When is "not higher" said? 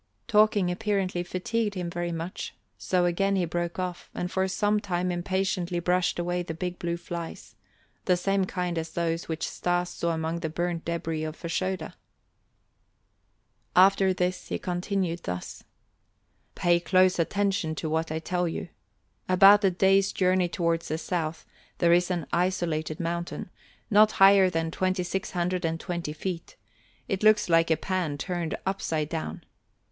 23.91-24.49